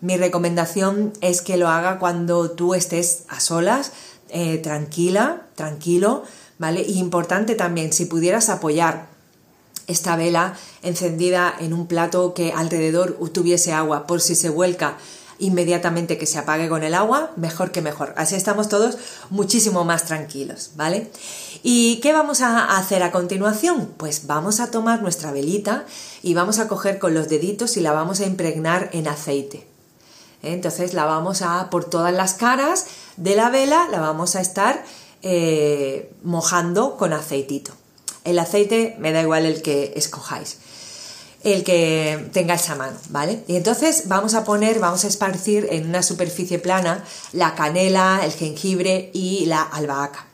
Mi 0.01 0.17
recomendación 0.17 1.13
es 1.21 1.41
que 1.41 1.57
lo 1.57 1.67
haga 1.67 1.97
cuando 1.97 2.51
tú 2.51 2.75
estés 2.75 3.23
a 3.27 3.39
solas, 3.39 3.91
eh, 4.29 4.59
tranquila, 4.59 5.47
tranquilo, 5.55 6.21
¿vale? 6.59 6.83
Y 6.87 6.99
importante 6.99 7.55
también, 7.55 7.91
si 7.91 8.05
pudieras 8.05 8.49
apoyar 8.49 9.16
esta 9.87 10.15
vela 10.15 10.53
encendida 10.83 11.55
en 11.59 11.73
un 11.73 11.87
plato 11.87 12.33
que 12.33 12.51
alrededor 12.51 13.17
tuviese 13.31 13.73
agua 13.73 14.05
por 14.05 14.21
si 14.21 14.35
se 14.35 14.49
vuelca 14.49 14.97
inmediatamente 15.39 16.17
que 16.17 16.25
se 16.25 16.39
apague 16.39 16.67
con 16.67 16.83
el 16.83 16.93
agua, 16.93 17.31
mejor 17.35 17.71
que 17.71 17.81
mejor. 17.81 18.13
Así 18.17 18.35
estamos 18.35 18.69
todos 18.69 18.97
muchísimo 19.29 19.83
más 19.83 20.05
tranquilos, 20.05 20.71
¿vale? 20.75 21.11
¿Y 21.63 21.99
qué 22.01 22.13
vamos 22.13 22.41
a 22.41 22.77
hacer 22.77 23.03
a 23.03 23.11
continuación? 23.11 23.93
Pues 23.97 24.27
vamos 24.27 24.59
a 24.59 24.71
tomar 24.71 25.01
nuestra 25.01 25.31
velita 25.31 25.85
y 26.23 26.33
vamos 26.33 26.59
a 26.59 26.67
coger 26.67 26.99
con 26.99 27.13
los 27.13 27.29
deditos 27.29 27.77
y 27.77 27.81
la 27.81 27.91
vamos 27.91 28.19
a 28.19 28.25
impregnar 28.25 28.89
en 28.93 29.07
aceite. 29.07 29.67
¿Eh? 30.43 30.53
Entonces 30.53 30.93
la 30.93 31.05
vamos 31.05 31.41
a, 31.41 31.69
por 31.69 31.85
todas 31.85 32.13
las 32.13 32.33
caras 32.33 32.85
de 33.15 33.35
la 33.35 33.49
vela, 33.49 33.87
la 33.91 33.99
vamos 33.99 34.35
a 34.35 34.41
estar 34.41 34.83
eh, 35.21 36.11
mojando 36.23 36.97
con 36.97 37.13
aceitito. 37.13 37.73
El 38.27 38.39
aceite 38.39 38.95
me 38.99 39.13
da 39.13 39.21
igual 39.21 39.45
el 39.45 39.61
que 39.61 39.93
escojáis, 39.95 40.57
el 41.43 41.63
que 41.63 42.27
tengáis 42.33 42.69
a 42.69 42.75
mano, 42.75 42.97
¿vale? 43.09 43.39
Y 43.47 43.55
entonces 43.55 44.03
vamos 44.07 44.33
a 44.33 44.43
poner, 44.43 44.79
vamos 44.79 45.05
a 45.05 45.07
esparcir 45.07 45.67
en 45.71 45.87
una 45.87 46.03
superficie 46.03 46.59
plana 46.59 47.05
la 47.31 47.55
canela, 47.55 48.19
el 48.25 48.33
jengibre 48.33 49.11
y 49.13 49.45
la 49.45 49.61
albahaca. 49.61 50.27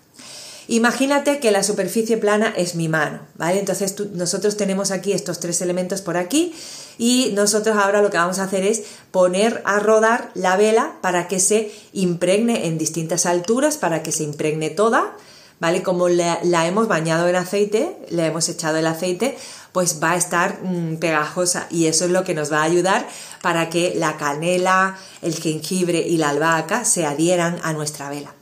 Imagínate 0.68 1.40
que 1.40 1.52
la 1.52 1.62
superficie 1.62 2.18
plana 2.18 2.52
es 2.56 2.74
mi 2.74 2.90
mano, 2.90 3.20
¿vale? 3.36 3.60
Entonces 3.60 3.96
nosotros 4.14 4.58
tenemos 4.58 4.90
aquí 4.90 5.12
estos 5.12 5.40
tres 5.40 5.62
elementos 5.62 6.02
por 6.02 6.18
aquí 6.18 6.56
y 6.98 7.32
nosotros 7.36 7.78
ahora 7.78 8.02
lo 8.02 8.10
que 8.10 8.18
vamos 8.18 8.40
a 8.40 8.46
hacer 8.46 8.64
es 8.64 8.82
poner 9.12 9.62
a 9.66 9.80
rodar 9.80 10.32
la 10.34 10.58
vela 10.58 10.98
para 11.02 11.28
que 11.28 11.40
se 11.40 11.72
impregne 11.92 12.66
en 12.66 12.80
distintas 12.80 13.28
alturas, 13.28 13.78
para 13.78 14.02
que 14.02 14.12
se 14.12 14.24
impregne 14.24 14.72
toda, 14.72 15.16
¿vale? 15.60 15.84
Como 15.84 16.10
la, 16.10 16.40
hemos 16.66 16.88
bañado 16.88 17.28
en 17.28 17.36
aceite, 17.36 17.98
le 18.10 18.26
hemos 18.26 18.50
echado 18.50 18.78
el 18.78 18.88
aceite, 18.88 19.38
pues 19.72 20.00
va 20.02 20.12
a 20.12 20.18
estar 20.18 20.60
mm, 20.64 20.98
pegajosa 20.98 21.68
y 21.70 21.88
eso 21.88 22.06
es 22.06 22.12
lo 22.12 22.24
que 22.24 22.34
nos 22.34 22.52
va 22.52 22.60
a 22.60 22.64
ayudar 22.64 23.08
para 23.42 23.70
que 23.70 23.94
la 23.96 24.18
canela, 24.18 24.98
el 25.22 25.36
jengibre 25.36 26.00
y 26.00 26.18
la 26.18 26.30
albahaca 26.30 26.86
se 26.86 27.06
adhieran 27.06 27.60
a 27.64 27.74
nuestra 27.74 28.10
vela. 28.10 28.34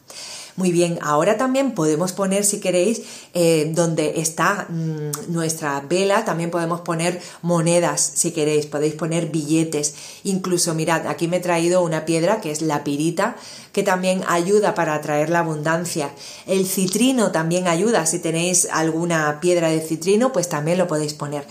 Muy 0.62 0.72
bien, 0.72 1.00
ahora 1.02 1.38
también 1.38 1.72
podemos 1.72 2.14
poner, 2.14 2.46
si 2.46 2.60
queréis, 2.60 3.02
eh, 3.34 3.72
donde 3.74 4.20
está 4.22 4.68
mm, 4.70 5.34
nuestra 5.34 5.80
vela, 5.90 6.24
también 6.24 6.52
podemos 6.52 6.82
poner 6.82 7.20
monedas, 7.42 8.12
si 8.14 8.30
queréis, 8.30 8.68
podéis 8.68 8.94
poner 8.94 9.32
billetes. 9.32 9.96
Incluso, 10.24 10.76
mirad, 10.76 11.08
aquí 11.08 11.28
me 11.28 11.38
he 11.38 11.40
traído 11.40 11.82
una 11.82 12.06
piedra 12.06 12.42
que 12.42 12.52
es 12.52 12.62
la 12.62 12.84
pirita, 12.84 13.38
que 13.72 13.82
también 13.82 14.22
ayuda 14.28 14.76
para 14.76 14.94
atraer 14.94 15.32
la 15.32 15.40
abundancia. 15.40 16.12
El 16.46 16.68
citrino 16.68 17.32
también 17.32 17.68
ayuda, 17.68 18.06
si 18.06 18.20
tenéis 18.20 18.68
alguna 18.72 19.40
piedra 19.42 19.70
de 19.70 19.82
citrino, 19.82 20.32
pues 20.32 20.48
también 20.48 20.78
lo 20.78 20.86
podéis 20.86 21.16
poner. 21.16 21.44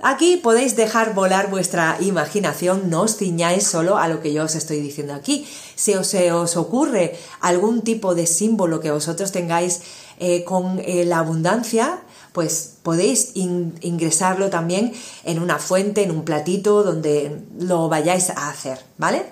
Aquí 0.00 0.36
podéis 0.36 0.76
dejar 0.76 1.14
volar 1.14 1.50
vuestra 1.50 1.96
imaginación, 2.00 2.88
no 2.88 3.02
os 3.02 3.16
ciñáis 3.16 3.66
solo 3.66 3.98
a 3.98 4.06
lo 4.06 4.22
que 4.22 4.32
yo 4.32 4.44
os 4.44 4.54
estoy 4.54 4.78
diciendo 4.78 5.12
aquí. 5.12 5.44
Si 5.74 5.94
os, 5.94 6.06
se 6.06 6.30
os 6.30 6.56
ocurre 6.56 7.18
algún 7.40 7.82
tipo 7.82 8.14
de 8.14 8.26
símbolo 8.26 8.78
que 8.78 8.92
vosotros 8.92 9.32
tengáis 9.32 9.82
eh, 10.20 10.44
con 10.44 10.78
eh, 10.78 11.04
la 11.04 11.18
abundancia, 11.18 11.98
pues 12.32 12.78
podéis 12.84 13.32
ingresarlo 13.34 14.50
también 14.50 14.92
en 15.24 15.40
una 15.40 15.58
fuente, 15.58 16.04
en 16.04 16.12
un 16.12 16.24
platito, 16.24 16.84
donde 16.84 17.42
lo 17.58 17.88
vayáis 17.88 18.30
a 18.30 18.50
hacer, 18.50 18.78
¿vale? 18.98 19.26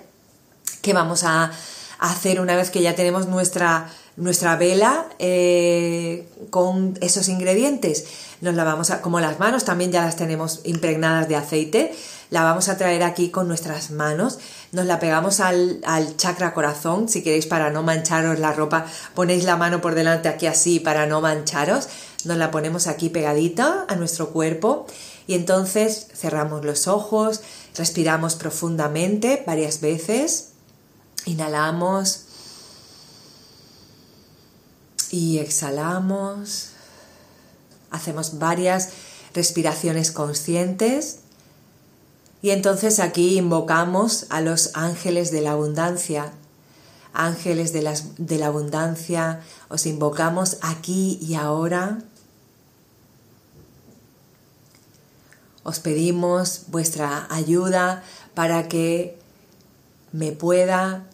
¿Qué 0.82 0.92
vamos 0.92 1.22
a 1.22 1.52
hacer 1.98 2.40
una 2.40 2.56
vez 2.56 2.70
que 2.70 2.82
ya 2.82 2.94
tenemos 2.94 3.26
nuestra, 3.26 3.90
nuestra 4.16 4.56
vela 4.56 5.06
eh, 5.18 6.28
con 6.50 6.98
esos 7.00 7.28
ingredientes? 7.28 8.04
nos 8.40 8.54
la 8.54 8.64
vamos 8.64 8.90
a, 8.90 9.00
como 9.00 9.20
las 9.20 9.38
manos 9.38 9.64
también 9.64 9.92
ya 9.92 10.04
las 10.04 10.16
tenemos 10.16 10.60
impregnadas 10.64 11.28
de 11.28 11.36
aceite, 11.36 11.94
la 12.30 12.42
vamos 12.42 12.68
a 12.68 12.76
traer 12.76 13.02
aquí 13.02 13.30
con 13.30 13.48
nuestras 13.48 13.90
manos, 13.90 14.38
nos 14.72 14.86
la 14.86 14.98
pegamos 14.98 15.40
al, 15.40 15.80
al 15.84 16.16
chakra 16.16 16.52
corazón, 16.52 17.08
si 17.08 17.22
queréis 17.22 17.46
para 17.46 17.70
no 17.70 17.82
mancharos 17.82 18.38
la 18.38 18.52
ropa, 18.52 18.86
ponéis 19.14 19.44
la 19.44 19.56
mano 19.56 19.80
por 19.80 19.94
delante 19.94 20.28
aquí 20.28 20.46
así 20.46 20.80
para 20.80 21.06
no 21.06 21.20
mancharos, 21.20 21.88
nos 22.24 22.36
la 22.36 22.50
ponemos 22.50 22.86
aquí 22.86 23.08
pegadita 23.08 23.84
a 23.88 23.96
nuestro 23.96 24.30
cuerpo 24.30 24.86
y 25.26 25.34
entonces 25.34 26.08
cerramos 26.14 26.64
los 26.64 26.88
ojos, 26.88 27.40
respiramos 27.76 28.34
profundamente 28.34 29.42
varias 29.46 29.80
veces, 29.80 30.50
inhalamos 31.26 32.22
y 35.10 35.38
exhalamos. 35.38 36.70
Hacemos 37.90 38.38
varias 38.38 38.90
respiraciones 39.34 40.10
conscientes 40.12 41.18
y 42.42 42.50
entonces 42.50 43.00
aquí 43.00 43.38
invocamos 43.38 44.26
a 44.30 44.40
los 44.40 44.70
ángeles 44.74 45.30
de 45.30 45.40
la 45.42 45.52
abundancia. 45.52 46.32
Ángeles 47.12 47.72
de, 47.72 47.98
de 48.18 48.38
la 48.38 48.46
abundancia, 48.46 49.40
os 49.68 49.86
invocamos 49.86 50.58
aquí 50.60 51.18
y 51.20 51.34
ahora. 51.34 51.98
Os 55.62 55.80
pedimos 55.80 56.62
vuestra 56.68 57.26
ayuda 57.30 58.04
para 58.34 58.68
que 58.68 59.18
me 60.12 60.32
pueda 60.32 61.04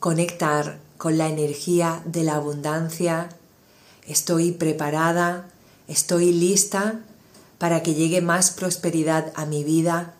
conectar 0.00 0.78
con 0.96 1.18
la 1.18 1.28
energía 1.28 2.02
de 2.04 2.24
la 2.24 2.36
abundancia. 2.36 3.28
Estoy 4.06 4.52
preparada 4.52 5.48
Estoy 5.88 6.34
lista 6.34 7.00
para 7.56 7.82
que 7.82 7.94
llegue 7.94 8.20
más 8.20 8.50
prosperidad 8.50 9.32
a 9.34 9.46
mi 9.46 9.64
vida. 9.64 10.14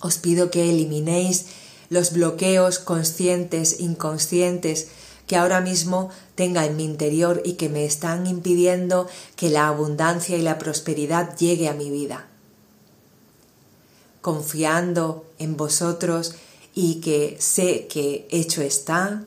Os 0.00 0.18
pido 0.18 0.50
que 0.50 0.68
eliminéis 0.68 1.46
los 1.88 2.12
bloqueos 2.12 2.78
conscientes, 2.78 3.80
inconscientes, 3.80 4.88
que 5.26 5.36
ahora 5.36 5.62
mismo 5.62 6.10
tenga 6.34 6.66
en 6.66 6.76
mi 6.76 6.84
interior 6.84 7.40
y 7.46 7.54
que 7.54 7.70
me 7.70 7.86
están 7.86 8.26
impidiendo 8.26 9.08
que 9.36 9.48
la 9.48 9.68
abundancia 9.68 10.36
y 10.36 10.42
la 10.42 10.58
prosperidad 10.58 11.34
llegue 11.38 11.68
a 11.68 11.72
mi 11.72 11.90
vida. 11.90 12.26
Confiando 14.20 15.24
en 15.38 15.56
vosotros 15.56 16.34
y 16.74 16.96
que 17.00 17.36
sé 17.38 17.86
que 17.86 18.26
hecho 18.30 18.62
está, 18.62 19.24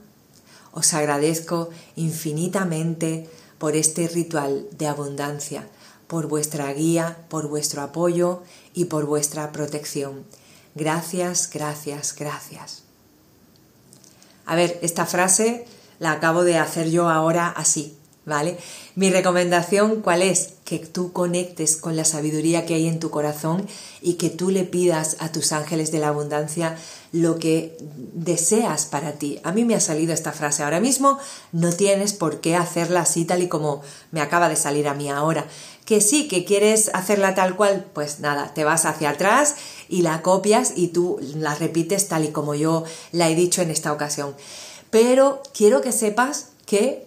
os 0.72 0.94
agradezco 0.94 1.70
infinitamente 1.96 3.28
por 3.58 3.76
este 3.76 4.08
ritual 4.08 4.68
de 4.72 4.88
abundancia, 4.88 5.68
por 6.08 6.28
vuestra 6.28 6.72
guía, 6.74 7.18
por 7.30 7.48
vuestro 7.48 7.82
apoyo 7.82 8.44
y 8.74 8.86
por 8.86 9.06
vuestra 9.06 9.52
protección. 9.52 10.26
Gracias, 10.76 11.50
gracias, 11.52 12.14
gracias. 12.16 12.84
A 14.46 14.56
ver, 14.56 14.78
esta 14.82 15.06
frase 15.06 15.66
la 16.00 16.12
acabo 16.12 16.44
de 16.44 16.58
hacer 16.58 16.90
yo 16.90 17.10
ahora 17.10 17.50
así, 17.50 17.98
¿vale? 18.26 18.58
Mi 18.96 19.10
recomendación, 19.10 20.02
¿cuál 20.02 20.22
es? 20.22 20.54
Que 20.68 20.80
tú 20.80 21.14
conectes 21.14 21.78
con 21.78 21.96
la 21.96 22.04
sabiduría 22.04 22.66
que 22.66 22.74
hay 22.74 22.90
en 22.90 23.00
tu 23.00 23.10
corazón 23.10 23.66
y 24.02 24.16
que 24.16 24.30
tú 24.30 24.52
le 24.52 24.66
pidas 24.66 25.16
a 25.20 25.32
tus 25.32 25.54
ángeles 25.54 25.94
de 25.94 26.00
la 26.00 26.10
abundancia 26.10 26.76
lo 27.14 27.40
que 27.40 27.78
deseas 27.80 28.86
para 28.86 29.14
ti. 29.14 29.40
A 29.46 29.54
mí 29.54 29.64
me 29.64 29.76
ha 29.76 29.80
salido 29.80 30.14
esta 30.14 30.34
frase 30.34 30.64
ahora 30.64 30.82
mismo, 30.82 31.20
no 31.54 31.72
tienes 31.72 32.12
por 32.12 32.42
qué 32.42 32.58
hacerla 32.58 33.00
así 33.02 33.24
tal 33.24 33.42
y 33.44 33.48
como 33.48 33.82
me 34.12 34.20
acaba 34.20 34.50
de 34.50 34.58
salir 34.58 34.90
a 34.90 34.94
mí 34.94 35.10
ahora. 35.10 35.48
Que 35.86 36.02
sí, 36.02 36.28
que 36.28 36.44
quieres 36.44 36.92
hacerla 36.94 37.34
tal 37.34 37.56
cual, 37.56 37.86
pues 37.94 38.20
nada, 38.20 38.54
te 38.54 38.66
vas 38.66 38.84
hacia 38.84 39.12
atrás 39.12 39.56
y 39.88 40.02
la 40.02 40.22
copias 40.22 40.74
y 40.76 40.90
tú 40.90 41.18
la 41.38 41.56
repites 41.56 42.10
tal 42.10 42.26
y 42.26 42.32
como 42.34 42.56
yo 42.56 42.84
la 43.14 43.30
he 43.30 43.36
dicho 43.36 43.62
en 43.62 43.72
esta 43.72 43.94
ocasión. 43.94 44.36
Pero 44.90 45.42
quiero 45.54 45.80
que 45.80 45.94
sepas 45.94 46.48
que 46.66 47.07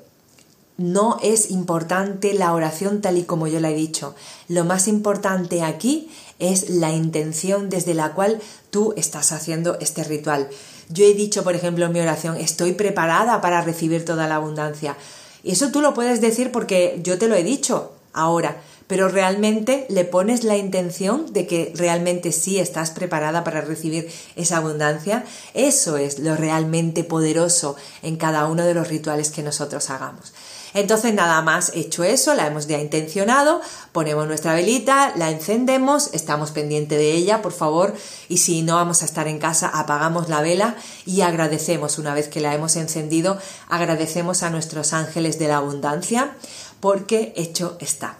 no 0.80 1.18
es 1.22 1.50
importante 1.50 2.32
la 2.32 2.54
oración 2.54 3.02
tal 3.02 3.18
y 3.18 3.25
como 3.25 3.46
yo 3.46 3.60
la 3.60 3.68
he 3.68 3.75
dicho. 3.75 4.14
Lo 4.49 4.64
más 4.64 4.88
importante 4.88 5.62
aquí 5.62 6.10
es 6.38 6.70
la 6.70 6.90
intención 6.90 7.68
desde 7.68 7.92
la 7.92 8.14
cual 8.14 8.40
tú 8.70 8.94
estás 8.96 9.32
haciendo 9.32 9.76
este 9.80 10.04
ritual. 10.04 10.49
Yo 10.88 11.04
he 11.04 11.12
dicho, 11.12 11.44
por 11.44 11.54
ejemplo, 11.54 11.84
en 11.84 11.92
mi 11.92 12.00
oración, 12.00 12.38
estoy 12.38 12.72
preparada 12.72 13.42
para 13.42 13.60
recibir 13.60 14.06
toda 14.06 14.26
la 14.26 14.37
abundancia. 14.37 14.96
Y 15.42 15.52
eso 15.52 15.70
tú 15.70 15.82
lo 15.82 15.92
puedes 15.92 16.22
decir 16.22 16.50
porque 16.50 16.99
yo 17.02 17.18
te 17.18 17.28
lo 17.28 17.34
he 17.34 17.42
dicho 17.42 17.92
ahora, 18.14 18.56
pero 18.87 19.08
realmente 19.08 19.84
le 19.90 20.06
pones 20.06 20.44
la 20.44 20.56
intención 20.56 21.30
de 21.30 21.46
que 21.46 21.75
realmente 21.76 22.32
sí 22.32 22.58
estás 22.58 22.90
preparada 22.90 23.44
para 23.44 23.60
recibir 23.60 24.10
esa 24.34 24.56
abundancia. 24.56 25.26
Eso 25.52 25.99
es 25.99 26.20
lo 26.20 26.37
realmente 26.37 27.04
poderoso 27.04 27.76
en 28.00 28.16
cada 28.16 28.46
uno 28.46 28.64
de 28.64 28.72
los 28.72 28.88
rituales 28.88 29.30
que 29.30 29.42
nosotros 29.42 29.90
hagamos. 29.90 30.32
Entonces 30.74 31.14
nada 31.14 31.42
más 31.42 31.72
hecho 31.74 32.04
eso, 32.04 32.34
la 32.34 32.46
hemos 32.46 32.66
ya 32.66 32.78
intencionado, 32.78 33.60
ponemos 33.92 34.26
nuestra 34.26 34.54
velita, 34.54 35.12
la 35.16 35.30
encendemos, 35.30 36.10
estamos 36.12 36.50
pendientes 36.50 36.98
de 36.98 37.12
ella, 37.12 37.42
por 37.42 37.52
favor, 37.52 37.94
y 38.28 38.38
si 38.38 38.62
no 38.62 38.76
vamos 38.76 39.02
a 39.02 39.04
estar 39.04 39.28
en 39.28 39.38
casa, 39.38 39.68
apagamos 39.68 40.28
la 40.28 40.40
vela 40.40 40.76
y 41.06 41.22
agradecemos, 41.22 41.98
una 41.98 42.14
vez 42.14 42.28
que 42.28 42.40
la 42.40 42.54
hemos 42.54 42.76
encendido, 42.76 43.38
agradecemos 43.68 44.42
a 44.42 44.50
nuestros 44.50 44.92
ángeles 44.92 45.38
de 45.38 45.48
la 45.48 45.56
abundancia 45.56 46.32
porque 46.80 47.32
hecho 47.36 47.76
está. 47.80 48.16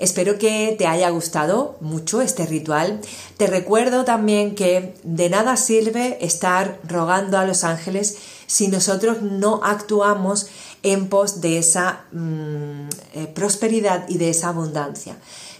Espero 0.00 0.38
que 0.38 0.74
te 0.78 0.86
haya 0.86 1.10
gustado 1.10 1.76
mucho 1.82 2.22
este 2.22 2.46
ritual. 2.46 3.00
Te 3.36 3.46
recuerdo 3.46 4.06
también 4.06 4.54
que 4.54 4.94
de 5.02 5.28
nada 5.28 5.58
sirve 5.58 6.16
estar 6.22 6.80
rogando 6.84 7.36
a 7.36 7.44
los 7.44 7.64
ángeles 7.64 8.16
si 8.50 8.66
nosotros 8.66 9.22
no 9.22 9.60
actuamos 9.62 10.48
en 10.82 11.08
pos 11.08 11.40
de 11.40 11.58
esa 11.58 12.00
mm, 12.10 12.88
eh, 13.14 13.26
prosperidad 13.32 14.08
y 14.08 14.18
de 14.18 14.30
esa 14.30 14.48
abundancia. 14.48 15.16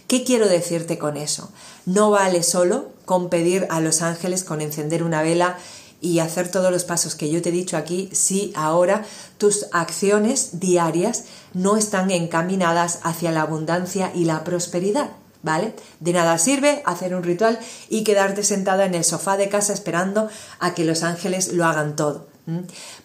¿Qué 0.07 0.25
quiero 0.25 0.49
decirte 0.49 0.97
con 0.97 1.15
eso? 1.15 1.53
No 1.85 2.11
vale 2.11 2.43
solo 2.43 2.89
con 3.05 3.29
pedir 3.29 3.65
a 3.69 3.79
los 3.79 4.01
ángeles, 4.01 4.43
con 4.43 4.59
encender 4.59 5.03
una 5.03 5.21
vela 5.21 5.57
y 6.01 6.19
hacer 6.19 6.51
todos 6.51 6.69
los 6.69 6.83
pasos 6.83 7.15
que 7.15 7.31
yo 7.31 7.41
te 7.41 7.47
he 7.47 7.53
dicho 7.53 7.77
aquí 7.77 8.09
si 8.11 8.51
ahora 8.57 9.05
tus 9.37 9.67
acciones 9.71 10.59
diarias 10.59 11.23
no 11.53 11.77
están 11.77 12.11
encaminadas 12.11 12.99
hacia 13.03 13.31
la 13.31 13.43
abundancia 13.43 14.11
y 14.13 14.25
la 14.25 14.43
prosperidad. 14.43 15.11
¿Vale? 15.43 15.73
De 16.01 16.11
nada 16.11 16.37
sirve 16.37 16.83
hacer 16.85 17.15
un 17.15 17.23
ritual 17.23 17.57
y 17.89 18.03
quedarte 18.03 18.43
sentada 18.43 18.85
en 18.85 18.95
el 18.95 19.05
sofá 19.05 19.37
de 19.37 19.47
casa 19.47 19.71
esperando 19.71 20.29
a 20.59 20.73
que 20.73 20.83
los 20.83 21.03
ángeles 21.03 21.53
lo 21.53 21.65
hagan 21.65 21.95
todo. 21.95 22.30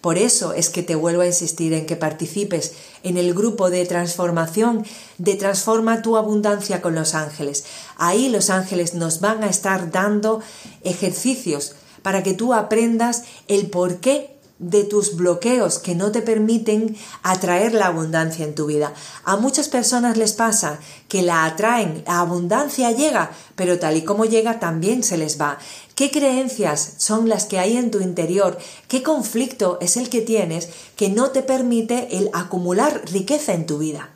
Por 0.01 0.17
eso 0.17 0.53
es 0.53 0.69
que 0.69 0.83
te 0.83 0.95
vuelvo 0.95 1.21
a 1.21 1.27
insistir 1.27 1.73
en 1.73 1.85
que 1.85 1.95
participes 1.95 2.73
en 3.03 3.17
el 3.17 3.33
grupo 3.33 3.69
de 3.69 3.85
transformación 3.85 4.83
de 5.17 5.35
Transforma 5.35 6.01
tu 6.01 6.17
abundancia 6.17 6.81
con 6.81 6.95
los 6.95 7.13
ángeles. 7.13 7.65
Ahí 7.97 8.29
los 8.29 8.49
ángeles 8.49 8.93
nos 8.93 9.21
van 9.21 9.43
a 9.43 9.49
estar 9.49 9.91
dando 9.91 10.41
ejercicios 10.83 11.75
para 12.01 12.23
que 12.23 12.33
tú 12.33 12.53
aprendas 12.53 13.23
el 13.47 13.69
porqué 13.69 14.36
de 14.59 14.83
tus 14.83 15.15
bloqueos 15.15 15.79
que 15.79 15.95
no 15.95 16.11
te 16.11 16.21
permiten 16.21 16.97
atraer 17.23 17.73
la 17.73 17.87
abundancia 17.87 18.45
en 18.45 18.55
tu 18.55 18.65
vida. 18.65 18.93
A 19.23 19.37
muchas 19.37 19.69
personas 19.69 20.17
les 20.17 20.33
pasa 20.33 20.79
que 21.07 21.21
la 21.21 21.45
atraen, 21.45 22.03
la 22.07 22.19
abundancia 22.19 22.91
llega, 22.91 23.31
pero 23.55 23.79
tal 23.79 23.97
y 23.97 24.03
como 24.03 24.25
llega 24.25 24.59
también 24.59 25.03
se 25.03 25.17
les 25.17 25.39
va. 25.39 25.59
¿Qué 25.95 26.11
creencias 26.11 26.93
son 26.97 27.29
las 27.29 27.45
que 27.45 27.59
hay 27.59 27.77
en 27.77 27.91
tu 27.91 27.99
interior? 27.99 28.57
¿Qué 28.87 29.03
conflicto 29.03 29.77
es 29.81 29.97
el 29.97 30.09
que 30.09 30.21
tienes 30.21 30.69
que 30.95 31.09
no 31.09 31.31
te 31.31 31.43
permite 31.43 32.17
el 32.17 32.29
acumular 32.33 33.01
riqueza 33.11 33.53
en 33.53 33.65
tu 33.65 33.77
vida? 33.77 34.09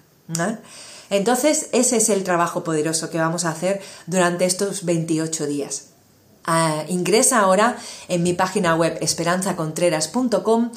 Entonces, 1.10 1.68
ese 1.74 1.98
es 1.98 2.10
el 2.10 2.24
trabajo 2.24 2.64
poderoso 2.64 3.10
que 3.10 3.18
vamos 3.18 3.46
a 3.46 3.50
hacer 3.50 3.82
durante 4.08 4.46
estos 4.46 4.86
28 4.86 5.46
días. 5.46 5.91
Ah, 6.46 6.86
ingresa 6.88 7.40
ahora 7.40 7.78
en 8.08 8.24
mi 8.24 8.34
página 8.34 8.76
web 8.76 8.98
esperanzacontreras.com 9.02 10.72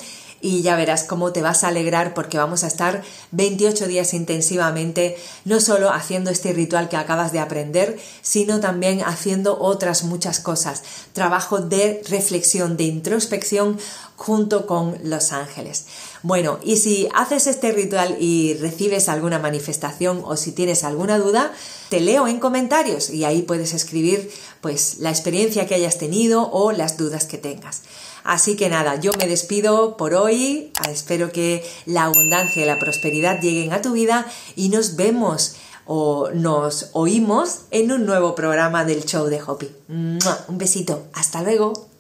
y 0.45 0.61
ya 0.61 0.77
verás 0.77 1.05
cómo 1.05 1.33
te 1.33 1.41
vas 1.41 1.65
a 1.65 1.69
alegrar 1.69 2.13
porque 2.13 2.37
vamos 2.37 2.65
a 2.65 2.67
estar 2.67 3.03
28 3.31 3.87
días 3.87 4.13
intensivamente, 4.13 5.17
no 5.47 5.59
solo 5.59 5.91
haciendo 5.91 6.31
este 6.31 6.53
ritual 6.53 6.91
que 6.91 6.99
acabas 6.99 7.33
de 7.33 7.39
aprender, 7.39 7.99
sino 8.21 8.61
también 8.61 9.01
haciendo 9.01 9.59
otras 9.59 10.05
muchas 10.05 10.41
cosas. 10.41 10.83
Trabajo 11.15 11.61
de 11.61 12.03
reflexión, 12.11 12.77
de 12.77 12.85
introspección 12.85 13.79
junto 14.17 14.67
con 14.67 14.99
los 15.03 15.33
ángeles. 15.33 15.87
Bueno, 16.23 16.59
y 16.63 16.77
si 16.77 17.09
haces 17.15 17.47
este 17.47 17.73
ritual 17.73 18.19
y 18.21 18.53
recibes 18.61 19.09
alguna 19.09 19.39
manifestación 19.39 20.21
o 20.27 20.37
si 20.37 20.53
tienes 20.53 20.85
alguna 20.85 21.19
duda, 21.19 21.53
te 21.95 22.01
leo 22.01 22.27
en 22.27 22.41
comentarios 22.41 23.09
y 23.09 23.25
ahí 23.25 23.43
puedes 23.43 23.73
escribir 23.73 24.29
pues 24.61 24.97
la 24.99 25.11
experiencia 25.11 25.69
que 25.69 25.77
hayas 25.77 25.97
tenido 25.97 26.51
o 26.51 26.73
las 26.73 26.97
dudas 26.97 27.25
que 27.25 27.39
tengas. 27.39 27.83
Así 28.25 28.57
que 28.57 28.69
nada, 28.69 28.99
yo 28.99 29.13
me 29.17 29.29
despido 29.29 29.97
por 29.97 30.15
hoy, 30.15 30.73
espero 30.91 31.31
que 31.31 31.65
la 31.87 32.07
abundancia 32.07 32.65
y 32.65 32.67
la 32.67 32.81
prosperidad 32.81 33.41
lleguen 33.41 33.73
a 33.73 33.81
tu 33.81 33.93
vida 33.93 34.27
y 34.57 34.71
nos 34.71 34.97
vemos 34.97 35.55
o 35.87 36.31
nos 36.35 36.91
oímos 36.95 37.67
en 37.71 37.93
un 37.93 38.07
nuevo 38.07 38.35
programa 38.35 38.85
del 38.85 39.05
show 39.05 39.27
de 39.27 39.41
Hopi. 39.41 39.71
Un 39.87 40.59
besito, 40.59 41.05
hasta 41.13 41.43
luego. 41.43 41.94